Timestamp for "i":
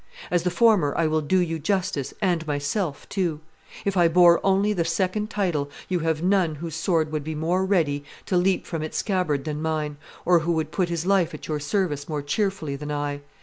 0.97-1.05, 3.95-4.07, 12.91-13.21